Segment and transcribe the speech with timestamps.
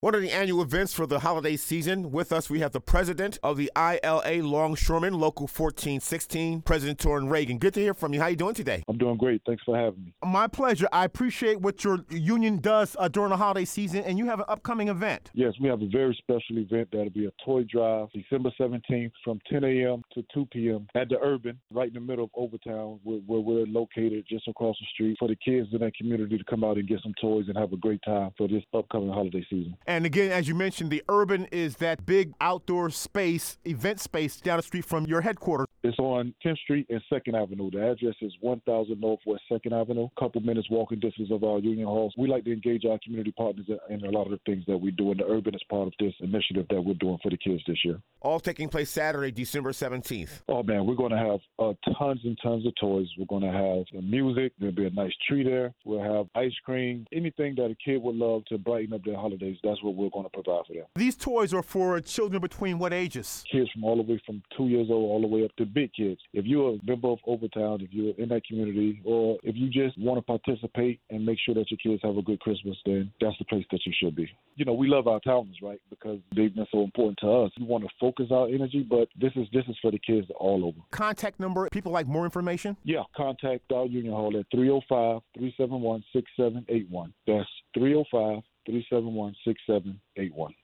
[0.00, 2.12] One of the annual events for the holiday season.
[2.12, 7.58] With us, we have the president of the ILA Longshoremen, Local 1416, President Torin Ragin.
[7.58, 8.20] Good to hear from you.
[8.20, 8.84] How are you doing today?
[8.86, 9.42] I'm doing great.
[9.44, 10.14] Thanks for having me.
[10.24, 10.86] My pleasure.
[10.92, 14.44] I appreciate what your union does uh, during the holiday season, and you have an
[14.46, 15.32] upcoming event.
[15.34, 19.40] Yes, we have a very special event that'll be a toy drive December 17th from
[19.50, 20.04] 10 a.m.
[20.14, 20.86] to 2 p.m.
[20.94, 24.76] at the Urban, right in the middle of Overtown, where, where we're located just across
[24.78, 27.46] the street, for the kids in that community to come out and get some toys
[27.48, 29.74] and have a great time for this upcoming holiday season.
[29.88, 34.58] And again, as you mentioned, the Urban is that big outdoor space, event space down
[34.58, 35.67] the street from your headquarters.
[35.84, 37.70] It's on 10th Street and 2nd Avenue.
[37.70, 41.86] The address is 1000 Northwest 2nd Avenue, a couple minutes walking distance of our union
[41.86, 42.12] halls.
[42.18, 44.90] We like to engage our community partners in a lot of the things that we
[44.90, 47.62] do, and the Urban is part of this initiative that we're doing for the kids
[47.68, 48.00] this year.
[48.20, 50.42] All taking place Saturday, December 17th.
[50.48, 53.06] Oh, man, we're going to have uh, tons and tons of toys.
[53.16, 54.54] We're going to have music.
[54.58, 55.72] There'll be a nice tree there.
[55.84, 59.58] We'll have ice cream, anything that a kid would love to brighten up their holidays.
[59.62, 60.86] That's what we're going to provide for them.
[60.96, 63.44] These toys are for children between what ages?
[63.50, 65.92] Kids from all the way from two years old all the way up to big
[65.92, 66.20] kids.
[66.32, 69.98] If you're a member of Overtown, if you're in that community, or if you just
[69.98, 73.36] want to participate and make sure that your kids have a good Christmas, then that's
[73.38, 74.28] the place that you should be.
[74.56, 75.80] You know, we love our towns, right?
[75.90, 77.52] Because they've been so important to us.
[77.58, 80.64] We want to focus our energy, but this is this is for the kids all
[80.64, 80.78] over.
[80.90, 81.68] Contact number.
[81.70, 82.76] People like more information.
[82.84, 87.14] Yeah, contact our union hall at 305 371 6781.
[87.26, 90.00] That's 305 371 6781.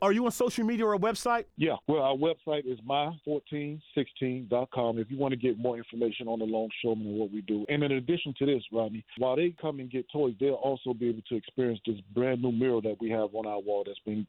[0.02, 1.44] Are you on social media or a website?
[1.56, 1.76] Yeah.
[1.86, 7.06] Well, our website is my1416.com if you want to get more information on the longshoremen
[7.06, 7.66] and what we do.
[7.68, 11.08] And in addition to this, Rodney, while they come and get toys, they'll also be
[11.08, 14.26] able to experience this brand new mural that we have on our wall that's been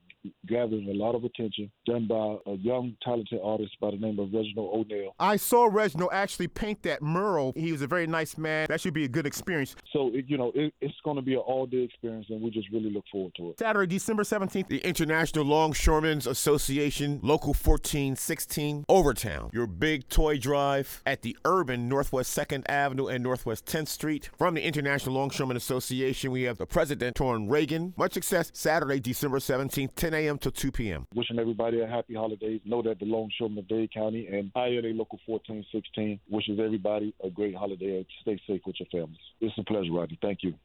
[0.47, 4.33] gathering a lot of attention, done by a young, talented artist by the name of
[4.33, 5.13] Reginald O'Neill.
[5.19, 7.53] I saw Reginald actually paint that mural.
[7.55, 8.67] He was a very nice man.
[8.69, 9.75] That should be a good experience.
[9.91, 12.51] So, it, you know, it, it's going to be an all day experience, and we
[12.51, 13.59] just really look forward to it.
[13.59, 14.67] Saturday, December 17th.
[14.67, 19.49] The International Longshoremen's Association, Local 1416, Overtown.
[19.53, 24.29] Your big toy drive at the Urban, Northwest 2nd Avenue and Northwest 10th Street.
[24.37, 27.93] From the International Longshoremen Association, we have the President, Torin Ragin.
[27.97, 30.37] Much success Saturday, December 17th, 10 a.m.
[30.39, 31.07] to 2 p.m.
[31.15, 32.59] Wishing everybody a happy holidays.
[32.65, 37.55] Know that the Longshoremen of Dade County and ILA Local 1416 wishes everybody a great
[37.55, 38.05] holiday.
[38.21, 39.21] Stay safe with your families.
[39.39, 40.19] It's a pleasure, Rodney.
[40.21, 40.55] Thank you.